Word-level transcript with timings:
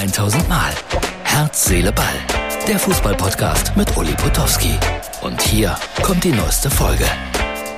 1000 0.00 0.48
Mal. 0.48 0.72
Herz, 1.24 1.66
Seele, 1.66 1.92
Ball. 1.92 2.06
Der 2.66 2.78
Fußballpodcast 2.78 3.76
mit 3.76 3.94
Uli 3.98 4.14
Potowski. 4.14 4.78
Und 5.20 5.42
hier 5.42 5.76
kommt 6.02 6.24
die 6.24 6.32
neueste 6.32 6.70
Folge. 6.70 7.04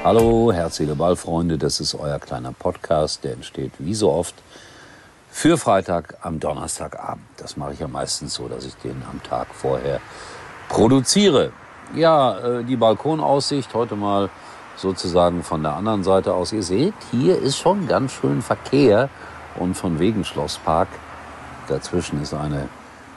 Hallo, 0.05 0.53
Herz, 0.53 0.77
Seele, 0.77 0.95
Ball, 0.95 1.17
Freunde. 1.17 1.59
Das 1.59 1.81
ist 1.81 1.97
euer 1.97 2.21
kleiner 2.21 2.53
Podcast. 2.53 3.25
Der 3.25 3.33
entsteht 3.33 3.73
wie 3.79 3.95
so 3.95 4.13
oft 4.13 4.37
für 5.33 5.59
Freitag 5.59 6.15
am 6.21 6.39
Donnerstagabend. 6.39 7.25
Das 7.39 7.57
mache 7.57 7.73
ich 7.73 7.81
ja 7.81 7.89
meistens 7.89 8.35
so, 8.35 8.47
dass 8.47 8.67
ich 8.67 8.77
den 8.77 9.03
am 9.11 9.21
Tag 9.25 9.49
vorher 9.53 9.99
produziere. 10.69 11.51
Ja, 11.97 12.39
äh, 12.39 12.63
die 12.63 12.77
Balkonaussicht 12.77 13.75
heute 13.75 13.97
mal 13.97 14.31
sozusagen 14.77 15.43
von 15.43 15.65
der 15.65 15.75
anderen 15.75 16.05
Seite 16.05 16.35
aus. 16.35 16.53
Ihr 16.53 16.63
seht, 16.63 16.95
hier 17.11 17.37
ist 17.37 17.59
schon 17.59 17.89
ganz 17.89 18.13
schön 18.13 18.43
Verkehr 18.43 19.09
und 19.59 19.75
von 19.75 19.99
wegen 19.99 20.25
Schlosspark. 20.25 20.87
Dazwischen 21.69 22.23
ist 22.23 22.35
eine 22.35 22.69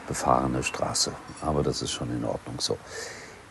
befahrene 0.08 0.64
Straße. 0.64 1.12
Aber 1.42 1.64
das 1.64 1.82
ist 1.82 1.92
schon 1.92 2.10
in 2.10 2.24
Ordnung 2.26 2.56
so. 2.60 2.78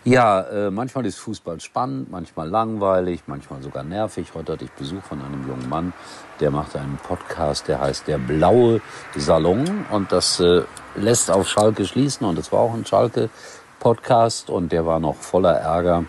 Ja, 0.06 0.42
äh, 0.42 0.70
manchmal 0.70 1.06
ist 1.06 1.18
Fußball 1.18 1.60
spannend, 1.60 2.10
manchmal 2.10 2.46
langweilig, 2.46 3.22
manchmal 3.26 3.62
sogar 3.62 3.84
nervig. 3.84 4.32
Heute 4.34 4.52
hatte 4.52 4.64
ich 4.66 4.70
Besuch 4.72 5.02
von 5.02 5.18
einem 5.22 5.48
jungen 5.48 5.66
Mann, 5.66 5.94
der 6.40 6.50
macht 6.50 6.76
einen 6.76 6.98
Podcast, 7.02 7.68
der 7.68 7.80
heißt 7.80 8.06
Der 8.06 8.18
Blaue 8.18 8.82
Salon. 9.16 9.86
Und 9.90 10.12
das 10.12 10.40
äh, 10.40 10.62
lässt 10.94 11.30
auf 11.30 11.48
Schalke 11.48 11.86
schließen. 11.86 12.26
Und 12.26 12.38
es 12.38 12.52
war 12.52 12.60
auch 12.60 12.74
ein 12.74 12.84
Schalke-Podcast. 12.84 14.50
Und 14.50 14.72
der 14.72 14.84
war 14.84 15.00
noch 15.00 15.16
voller 15.16 15.54
Ärger 15.54 16.04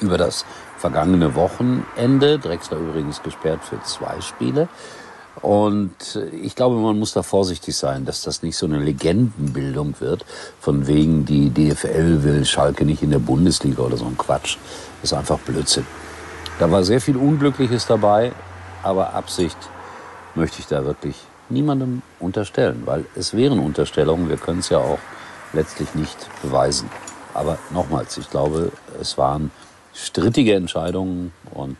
über 0.00 0.16
das 0.16 0.44
vergangene 0.78 1.34
Wochenende. 1.34 2.38
Drexler 2.38 2.78
übrigens 2.78 3.20
gesperrt 3.24 3.64
für 3.64 3.82
zwei 3.82 4.20
Spiele. 4.20 4.68
Und 5.44 6.18
ich 6.42 6.56
glaube, 6.56 6.76
man 6.76 6.98
muss 6.98 7.12
da 7.12 7.22
vorsichtig 7.22 7.76
sein, 7.76 8.06
dass 8.06 8.22
das 8.22 8.42
nicht 8.42 8.56
so 8.56 8.64
eine 8.64 8.78
Legendenbildung 8.78 9.94
wird, 9.98 10.24
von 10.58 10.86
wegen 10.86 11.26
die 11.26 11.50
DFL 11.50 12.22
will 12.22 12.46
Schalke 12.46 12.86
nicht 12.86 13.02
in 13.02 13.10
der 13.10 13.18
Bundesliga 13.18 13.82
oder 13.82 13.98
so 13.98 14.06
ein 14.06 14.16
Quatsch. 14.16 14.56
Das 15.02 15.12
ist 15.12 15.18
einfach 15.18 15.38
Blödsinn. 15.40 15.84
Da 16.58 16.70
war 16.70 16.82
sehr 16.82 16.98
viel 16.98 17.18
Unglückliches 17.18 17.86
dabei, 17.86 18.32
aber 18.82 19.12
Absicht 19.12 19.58
möchte 20.34 20.60
ich 20.60 20.66
da 20.66 20.86
wirklich 20.86 21.16
niemandem 21.50 22.00
unterstellen, 22.20 22.80
weil 22.86 23.04
es 23.14 23.34
wären 23.34 23.58
Unterstellungen, 23.58 24.30
wir 24.30 24.38
können 24.38 24.60
es 24.60 24.70
ja 24.70 24.78
auch 24.78 24.98
letztlich 25.52 25.94
nicht 25.94 26.16
beweisen. 26.40 26.88
Aber 27.34 27.58
nochmals, 27.68 28.16
ich 28.16 28.30
glaube, 28.30 28.72
es 28.98 29.18
waren 29.18 29.50
strittige 29.92 30.54
Entscheidungen 30.54 31.34
und 31.52 31.76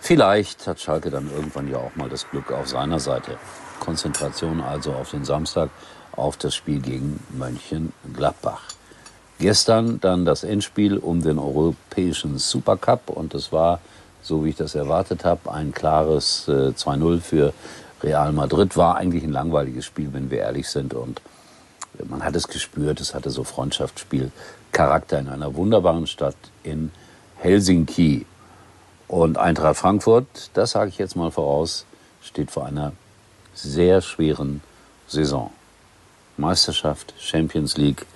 Vielleicht 0.00 0.66
hat 0.66 0.80
Schalke 0.80 1.10
dann 1.10 1.30
irgendwann 1.30 1.70
ja 1.70 1.78
auch 1.78 1.94
mal 1.94 2.08
das 2.08 2.28
Glück 2.28 2.50
auf 2.52 2.68
seiner 2.68 2.98
Seite. 2.98 3.36
Konzentration 3.78 4.60
also 4.60 4.92
auf 4.92 5.10
den 5.10 5.24
Samstag, 5.24 5.70
auf 6.12 6.36
das 6.36 6.54
Spiel 6.54 6.80
gegen 6.80 7.22
Mönchengladbach. 7.30 8.62
Gestern 9.38 10.00
dann 10.00 10.24
das 10.24 10.44
Endspiel 10.44 10.98
um 10.98 11.22
den 11.22 11.38
europäischen 11.38 12.38
Supercup 12.38 13.08
und 13.10 13.34
es 13.34 13.52
war, 13.52 13.80
so 14.22 14.44
wie 14.44 14.50
ich 14.50 14.56
das 14.56 14.74
erwartet 14.74 15.24
habe, 15.24 15.50
ein 15.52 15.72
klares 15.72 16.46
äh, 16.48 16.72
2-0 16.76 17.20
für 17.20 17.54
Real 18.02 18.32
Madrid. 18.32 18.76
War 18.76 18.96
eigentlich 18.96 19.24
ein 19.24 19.32
langweiliges 19.32 19.86
Spiel, 19.86 20.12
wenn 20.12 20.30
wir 20.30 20.38
ehrlich 20.38 20.68
sind 20.68 20.92
und 20.92 21.22
man 22.08 22.24
hat 22.24 22.36
es 22.36 22.48
gespürt, 22.48 23.00
es 23.00 23.14
hatte 23.14 23.30
so 23.30 23.44
Freundschaftsspiel-Charakter 23.44 25.18
in 25.18 25.28
einer 25.28 25.54
wunderbaren 25.54 26.06
Stadt 26.06 26.36
in 26.62 26.90
Helsinki. 27.36 28.26
Und 29.10 29.38
Eintracht 29.38 29.76
Frankfurt, 29.76 30.50
das 30.54 30.70
sage 30.70 30.88
ich 30.88 30.98
jetzt 30.98 31.16
mal 31.16 31.32
voraus, 31.32 31.84
steht 32.22 32.52
vor 32.52 32.66
einer 32.66 32.92
sehr 33.54 34.02
schweren 34.02 34.62
Saison. 35.08 35.50
Meisterschaft, 36.36 37.12
Champions 37.18 37.76
League, 37.76 38.06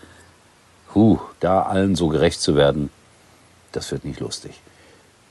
huh, 0.95 1.19
da 1.41 1.62
allen 1.62 1.97
so 1.97 2.06
gerecht 2.06 2.41
zu 2.41 2.54
werden, 2.54 2.91
das 3.72 3.91
wird 3.91 4.04
nicht 4.04 4.21
lustig. 4.21 4.60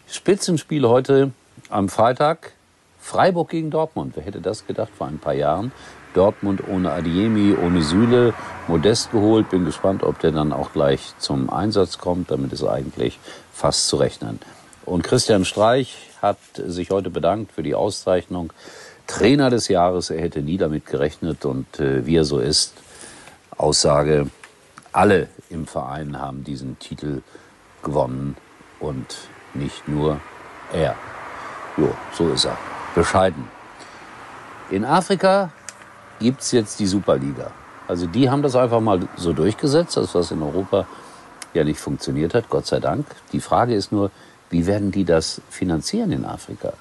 Spitzenspiel 0.10 0.86
heute 0.86 1.32
am 1.70 1.88
Freitag, 1.88 2.52
Freiburg 3.00 3.48
gegen 3.48 3.72
Dortmund. 3.72 4.18
Wer 4.18 4.26
hätte 4.26 4.42
das 4.42 4.68
gedacht 4.68 4.92
vor 4.98 5.08
ein 5.08 5.20
paar 5.20 5.34
Jahren? 5.34 5.72
Dortmund 6.14 6.68
ohne 6.68 6.92
Adiemi, 6.92 7.56
ohne 7.56 7.84
Süle, 7.84 8.34
Modest 8.68 9.12
geholt. 9.12 9.50
Bin 9.50 9.64
gespannt, 9.64 10.04
ob 10.04 10.20
der 10.20 10.34
dann 10.34 10.52
auch 10.52 10.74
gleich 10.74 11.14
zum 11.20 11.50
Einsatz 11.50 12.00
kommt. 12.00 12.32
Damit 12.32 12.52
ist 12.52 12.66
eigentlich 12.66 13.18
fast 13.54 13.88
zu 13.88 13.96
rechnen. 13.96 14.42
Und 14.86 15.04
Christian 15.04 15.46
Streich 15.46 16.10
hat 16.22 16.38
sich 16.56 16.90
heute 16.92 17.10
bedankt 17.10 17.54
für 17.54 17.64
die 17.64 17.76
Auszeichnung. 17.76 18.52
Trainer 19.08 19.50
des 19.50 19.68
Jahres, 19.68 20.10
er 20.10 20.22
hätte 20.22 20.42
nie 20.42 20.58
damit 20.58 20.86
gerechnet 20.86 21.46
und 21.46 21.80
äh, 21.80 22.06
wie 22.06 22.18
er 22.18 22.26
so 22.26 22.40
ist, 22.40 22.74
Aussage, 23.58 24.28
alle 24.92 25.28
im 25.50 25.68
Verein 25.68 26.20
haben 26.20 26.44
diesen 26.44 26.80
Titel 26.80 27.22
gewonnen 27.82 28.38
und 28.80 29.18
nicht 29.54 29.88
nur 29.88 30.20
er. 30.72 30.96
Jo, 31.78 31.94
so 32.14 32.30
ist 32.30 32.46
er. 32.46 32.58
Bescheiden. 32.96 33.48
In 34.70 34.86
Afrika 34.86 35.52
gibt's 36.20 36.52
jetzt 36.52 36.80
die 36.80 36.88
Superliga. 36.88 37.52
Also 37.88 38.06
die 38.06 38.30
haben 38.30 38.42
das 38.42 38.56
einfach 38.56 38.80
mal 38.80 39.02
so 39.18 39.34
durchgesetzt, 39.34 39.98
das 39.98 40.16
was 40.16 40.32
in 40.32 40.42
Europa 40.42 40.88
ja 41.54 41.64
nicht 41.64 41.80
funktioniert 41.80 42.34
hat, 42.34 42.50
Gott 42.50 42.66
sei 42.66 42.80
Dank. 42.80 43.06
Die 43.34 43.42
Frage 43.42 43.76
ist 43.76 43.92
nur, 43.92 44.12
wie 44.54 44.68
werden 44.68 44.92
die 44.92 45.04
das 45.04 45.42
finanzieren 45.50 46.12
in 46.12 46.26
Afrika? 46.26 46.74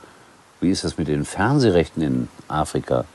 Wie 0.60 0.71
ist 0.71 0.84
das 0.84 0.99
mit 0.99 1.09
den 1.09 1.25
Fernsehrechten 1.25 2.03
in 2.03 2.28
Afrika? 2.47 3.06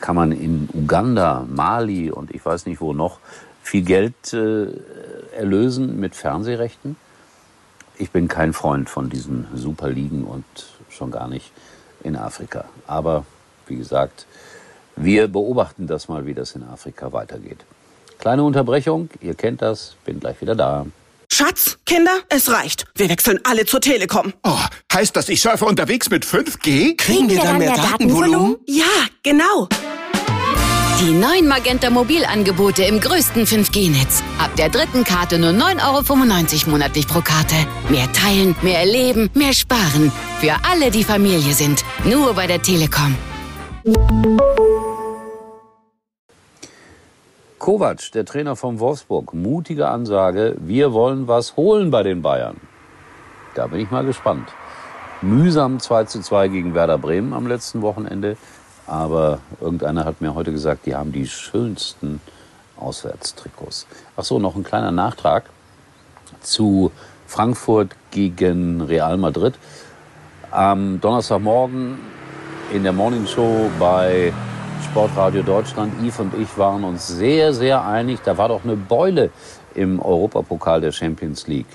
Kann 0.00 0.16
man 0.16 0.32
in 0.32 0.70
Uganda, 0.72 1.44
Mali 1.46 2.10
und 2.10 2.34
ich 2.34 2.44
weiß 2.44 2.64
nicht 2.64 2.80
wo 2.80 2.94
noch 2.94 3.18
viel 3.62 3.82
Geld 3.82 4.32
äh, 4.32 4.68
erlösen 5.36 6.00
mit 6.00 6.16
Fernsehrechten? 6.16 6.96
Ich 7.98 8.10
bin 8.10 8.28
kein 8.28 8.54
Freund 8.54 8.88
von 8.88 9.10
diesen 9.10 9.46
Superligen 9.54 10.24
und 10.24 10.44
schon 10.88 11.10
gar 11.10 11.28
nicht 11.28 11.52
in 12.02 12.16
Afrika. 12.16 12.64
Aber 12.86 13.26
wie 13.66 13.76
gesagt, 13.76 14.26
wir 14.96 15.28
beobachten 15.28 15.86
das 15.86 16.08
mal, 16.08 16.24
wie 16.24 16.34
das 16.34 16.56
in 16.56 16.62
Afrika 16.62 17.12
weitergeht. 17.12 17.66
Kleine 18.18 18.42
Unterbrechung, 18.42 19.10
ihr 19.20 19.34
kennt 19.34 19.60
das, 19.60 19.96
bin 20.06 20.18
gleich 20.18 20.40
wieder 20.40 20.54
da. 20.54 20.86
Schatz, 21.38 21.76
Kinder, 21.84 22.22
es 22.30 22.50
reicht. 22.50 22.86
Wir 22.94 23.10
wechseln 23.10 23.38
alle 23.44 23.66
zur 23.66 23.82
Telekom. 23.82 24.32
Oh, 24.42 24.56
heißt 24.90 25.14
das, 25.14 25.28
ich 25.28 25.42
surfe 25.42 25.66
unterwegs 25.66 26.08
mit 26.08 26.24
5G? 26.24 26.96
Kriegen 26.96 27.28
wir 27.28 27.42
dann 27.42 27.58
mehr 27.58 27.76
Datenvolumen? 27.76 28.56
Ja, 28.64 28.86
genau. 29.22 29.68
Die 30.98 31.10
neuen 31.10 31.46
Magenta 31.46 31.90
Mobilangebote 31.90 32.84
im 32.84 33.00
größten 33.00 33.44
5G-Netz. 33.44 34.22
Ab 34.38 34.56
der 34.56 34.70
dritten 34.70 35.04
Karte 35.04 35.38
nur 35.38 35.50
9,95 35.50 36.54
Euro 36.62 36.70
monatlich 36.70 37.06
pro 37.06 37.20
Karte. 37.20 37.54
Mehr 37.90 38.10
teilen, 38.14 38.56
mehr 38.62 38.78
erleben, 38.78 39.28
mehr 39.34 39.52
sparen. 39.52 40.10
Für 40.40 40.54
alle, 40.62 40.90
die 40.90 41.04
Familie 41.04 41.52
sind. 41.52 41.84
Nur 42.04 42.32
bei 42.32 42.46
der 42.46 42.62
Telekom. 42.62 43.14
Kovac, 47.66 48.12
der 48.12 48.24
Trainer 48.24 48.54
von 48.54 48.78
Wolfsburg, 48.78 49.34
mutige 49.34 49.88
Ansage, 49.88 50.54
wir 50.60 50.92
wollen 50.92 51.26
was 51.26 51.56
holen 51.56 51.90
bei 51.90 52.04
den 52.04 52.22
Bayern. 52.22 52.60
Da 53.56 53.66
bin 53.66 53.80
ich 53.80 53.90
mal 53.90 54.04
gespannt. 54.04 54.50
Mühsam 55.20 55.80
2 55.80 56.04
zu 56.04 56.20
2 56.20 56.46
gegen 56.46 56.74
Werder 56.76 56.96
Bremen 56.96 57.32
am 57.32 57.48
letzten 57.48 57.82
Wochenende. 57.82 58.36
Aber 58.86 59.40
irgendeiner 59.60 60.04
hat 60.04 60.20
mir 60.20 60.36
heute 60.36 60.52
gesagt, 60.52 60.86
die 60.86 60.94
haben 60.94 61.10
die 61.10 61.26
schönsten 61.26 62.20
Auswärtstrikots. 62.76 63.88
Ach 64.16 64.22
so, 64.22 64.38
noch 64.38 64.54
ein 64.54 64.62
kleiner 64.62 64.92
Nachtrag 64.92 65.50
zu 66.42 66.92
Frankfurt 67.26 67.96
gegen 68.12 68.80
Real 68.80 69.16
Madrid. 69.16 69.54
Am 70.52 71.00
Donnerstagmorgen 71.00 71.98
in 72.72 72.84
der 72.84 72.92
Morning 72.92 73.26
Show 73.26 73.68
bei 73.80 74.32
Sportradio 74.84 75.42
Deutschland, 75.42 75.92
Yves 76.02 76.20
und 76.20 76.34
ich 76.34 76.56
waren 76.58 76.84
uns 76.84 77.06
sehr, 77.06 77.52
sehr 77.52 77.84
einig. 77.84 78.20
Da 78.24 78.38
war 78.38 78.48
doch 78.48 78.64
eine 78.64 78.76
Beule 78.76 79.30
im 79.74 80.00
Europapokal 80.00 80.80
der 80.80 80.92
Champions 80.92 81.46
League. 81.46 81.66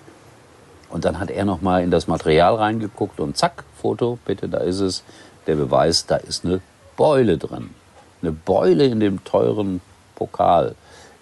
Und 0.90 1.06
dann 1.06 1.20
hat 1.20 1.32
er 1.32 1.46
noch 1.46 1.62
mal 1.62 1.84
in 1.84 1.92
das 1.92 2.08
Material 2.08 2.56
reingeguckt 2.56 3.20
und 3.20 3.38
zack, 3.38 3.64
Foto, 3.82 4.20
bitte, 4.26 4.50
da 4.50 4.60
ist 4.60 4.80
es. 4.80 5.04
Der 5.48 5.56
Beweis, 5.56 6.06
da 6.06 6.18
ist 6.18 6.46
eine 6.46 6.62
Beule 6.98 7.38
drin. 7.38 7.72
Eine 8.22 8.32
Beule 8.32 8.86
in 8.86 9.00
dem 9.00 9.24
teuren 9.24 9.82
Pokal. 10.16 10.76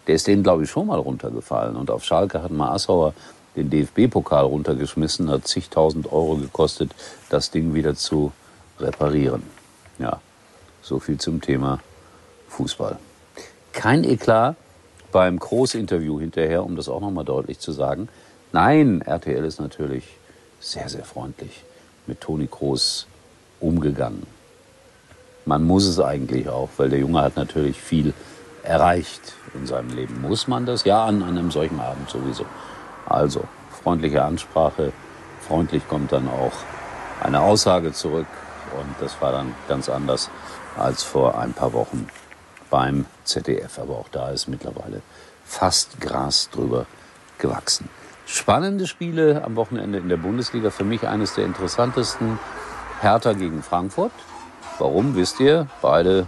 Der 0.07 0.15
ist 0.15 0.27
denen, 0.27 0.43
glaube 0.43 0.63
ich, 0.63 0.69
schon 0.69 0.87
mal 0.87 0.99
runtergefallen. 0.99 1.75
Und 1.75 1.89
auf 1.91 2.03
Schalke 2.03 2.41
hat 2.41 2.51
mal 2.51 2.71
Assauer 2.71 3.13
den 3.55 3.69
DFB-Pokal 3.69 4.45
runtergeschmissen, 4.45 5.29
hat 5.29 5.47
zigtausend 5.47 6.11
Euro 6.11 6.35
gekostet, 6.35 6.91
das 7.29 7.51
Ding 7.51 7.73
wieder 7.73 7.95
zu 7.95 8.31
reparieren. 8.79 9.43
Ja, 9.99 10.19
so 10.81 10.99
viel 10.99 11.17
zum 11.17 11.41
Thema 11.41 11.79
Fußball. 12.49 12.97
Kein 13.73 14.03
Eklat 14.03 14.55
beim 15.11 15.39
Großinterview 15.39 16.19
hinterher, 16.19 16.63
um 16.63 16.75
das 16.75 16.89
auch 16.89 17.01
nochmal 17.01 17.25
deutlich 17.25 17.59
zu 17.59 17.71
sagen. 17.71 18.09
Nein, 18.51 19.01
RTL 19.01 19.43
ist 19.45 19.59
natürlich 19.59 20.03
sehr, 20.59 20.89
sehr 20.89 21.05
freundlich 21.05 21.63
mit 22.07 22.21
Toni 22.21 22.47
Groß 22.47 23.07
umgegangen. 23.59 24.25
Man 25.45 25.63
muss 25.65 25.85
es 25.85 25.99
eigentlich 25.99 26.49
auch, 26.49 26.69
weil 26.77 26.89
der 26.89 26.99
Junge 26.99 27.21
hat 27.21 27.35
natürlich 27.35 27.79
viel 27.79 28.13
erreicht 28.63 29.33
in 29.53 29.65
seinem 29.65 29.95
Leben. 29.95 30.21
Muss 30.21 30.47
man 30.47 30.65
das? 30.65 30.83
Ja, 30.83 31.05
an 31.05 31.23
einem 31.23 31.51
solchen 31.51 31.79
Abend 31.79 32.09
sowieso. 32.09 32.45
Also, 33.05 33.43
freundliche 33.81 34.23
Ansprache, 34.23 34.91
freundlich 35.47 35.87
kommt 35.87 36.11
dann 36.11 36.27
auch 36.27 36.53
eine 37.21 37.41
Aussage 37.41 37.93
zurück 37.93 38.27
und 38.79 38.95
das 38.99 39.19
war 39.21 39.31
dann 39.31 39.53
ganz 39.67 39.89
anders 39.89 40.29
als 40.81 41.03
vor 41.03 41.37
ein 41.37 41.53
paar 41.53 41.73
Wochen 41.73 42.07
beim 42.69 43.05
ZDF. 43.23 43.79
Aber 43.79 43.97
auch 43.97 44.09
da 44.09 44.29
ist 44.29 44.47
mittlerweile 44.47 45.01
fast 45.45 45.99
Gras 45.99 46.49
drüber 46.51 46.85
gewachsen. 47.37 47.89
Spannende 48.25 48.85
Spiele 48.85 49.43
am 49.43 49.55
Wochenende 49.55 49.97
in 49.97 50.09
der 50.09 50.17
Bundesliga. 50.17 50.69
Für 50.69 50.83
mich 50.83 51.07
eines 51.07 51.35
der 51.35 51.45
interessantesten. 51.45 52.39
Hertha 53.01 53.33
gegen 53.33 53.63
Frankfurt. 53.63 54.11
Warum, 54.77 55.15
wisst 55.15 55.39
ihr? 55.39 55.67
Beide 55.81 56.27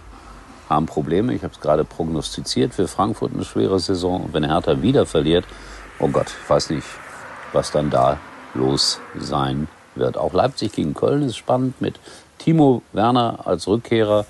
haben 0.68 0.86
Probleme. 0.86 1.34
Ich 1.34 1.44
habe 1.44 1.54
es 1.54 1.60
gerade 1.60 1.84
prognostiziert. 1.84 2.74
Für 2.74 2.88
Frankfurt 2.88 3.32
eine 3.34 3.44
schwere 3.44 3.78
Saison. 3.78 4.24
Und 4.24 4.34
wenn 4.34 4.44
Hertha 4.44 4.82
wieder 4.82 5.06
verliert, 5.06 5.44
oh 5.98 6.08
Gott, 6.08 6.26
ich 6.42 6.50
weiß 6.50 6.70
nicht, 6.70 6.86
was 7.52 7.70
dann 7.70 7.90
da 7.90 8.18
los 8.54 9.00
sein 9.18 9.68
wird. 9.94 10.16
Auch 10.16 10.32
Leipzig 10.32 10.72
gegen 10.72 10.94
Köln 10.94 11.22
ist 11.22 11.36
spannend 11.36 11.80
mit 11.80 12.00
Timo 12.38 12.82
Werner 12.92 13.40
als 13.44 13.68
Rückkehrer, 13.68 14.26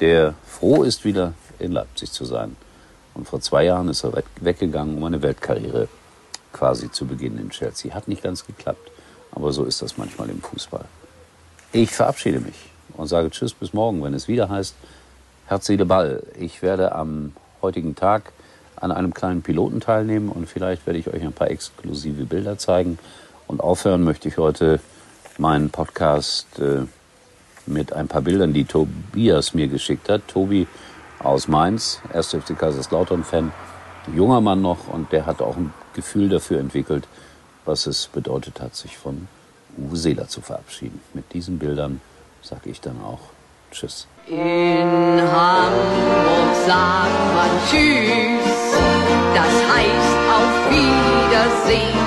der 0.00 0.34
froh 0.46 0.82
ist, 0.82 1.04
wieder 1.04 1.34
in 1.58 1.72
Leipzig 1.72 2.10
zu 2.10 2.24
sein. 2.24 2.56
Und 3.14 3.28
vor 3.28 3.40
zwei 3.40 3.64
Jahren 3.64 3.88
ist 3.88 4.04
er 4.04 4.12
weggegangen, 4.40 4.96
um 4.96 5.04
eine 5.04 5.22
Weltkarriere 5.22 5.88
quasi 6.52 6.90
zu 6.90 7.06
beginnen 7.06 7.38
in 7.38 7.50
Chelsea. 7.50 7.94
Hat 7.94 8.08
nicht 8.08 8.22
ganz 8.22 8.46
geklappt, 8.46 8.90
aber 9.32 9.52
so 9.52 9.64
ist 9.64 9.82
das 9.82 9.98
manchmal 9.98 10.30
im 10.30 10.40
Fußball. 10.40 10.84
Ich 11.72 11.92
verabschiede 11.92 12.40
mich 12.40 12.70
und 12.96 13.06
sage 13.06 13.30
Tschüss 13.30 13.52
bis 13.52 13.72
morgen, 13.72 14.02
wenn 14.02 14.14
es 14.14 14.28
wieder 14.28 14.48
heißt 14.48 14.74
Herz, 15.46 15.66
Seele, 15.66 15.84
Ball. 15.84 16.22
Ich 16.38 16.62
werde 16.62 16.92
am 16.92 17.32
heutigen 17.60 17.96
Tag 17.96 18.32
an 18.76 18.92
einem 18.92 19.12
kleinen 19.12 19.42
Piloten 19.42 19.80
teilnehmen 19.80 20.28
und 20.28 20.48
vielleicht 20.48 20.86
werde 20.86 20.98
ich 20.98 21.08
euch 21.08 21.22
ein 21.22 21.32
paar 21.32 21.50
exklusive 21.50 22.24
Bilder 22.24 22.56
zeigen. 22.56 22.98
Und 23.46 23.60
aufhören 23.60 24.04
möchte 24.04 24.28
ich 24.28 24.38
heute 24.38 24.80
meinen 25.38 25.70
Podcast 25.70 26.46
äh, 26.60 26.82
mit 27.66 27.92
ein 27.92 28.08
paar 28.08 28.22
Bildern, 28.22 28.52
die 28.52 28.64
Tobias 28.64 29.54
mir 29.54 29.68
geschickt 29.68 30.08
hat. 30.08 30.26
Tobi 30.28 30.66
aus 31.18 31.48
Mainz, 31.48 32.00
1. 32.12 32.28
FC 32.34 32.58
Kaiserslautern-Fan, 32.58 33.52
junger 34.14 34.40
Mann 34.40 34.62
noch 34.62 34.88
und 34.88 35.12
der 35.12 35.26
hat 35.26 35.42
auch 35.42 35.56
ein 35.56 35.72
Gefühl 35.94 36.28
dafür 36.28 36.60
entwickelt, 36.60 37.06
was 37.64 37.86
es 37.86 38.06
bedeutet 38.06 38.60
hat, 38.60 38.74
sich 38.74 38.96
von 38.96 39.28
Uwe 39.76 39.96
Seeler 39.96 40.28
zu 40.28 40.40
verabschieden. 40.40 41.00
Mit 41.14 41.32
diesen 41.32 41.58
Bildern 41.58 42.00
sage 42.42 42.70
ich 42.70 42.80
dann 42.80 43.00
auch 43.02 43.20
Tschüss. 43.70 44.06
In 44.26 44.36
Hamburg 45.20 46.54
sagt 46.66 47.34
man 47.34 47.50
Tschüss, 47.68 48.72
das 49.34 49.52
heißt 49.74 50.16
auf 50.34 50.70
Wiedersehen. 50.70 52.00